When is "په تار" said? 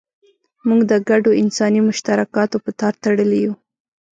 2.65-2.93